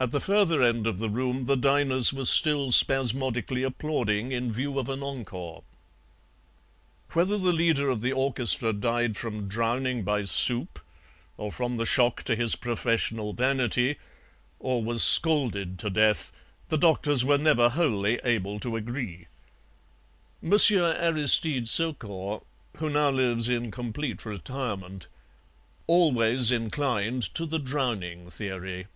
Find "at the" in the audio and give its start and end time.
0.00-0.20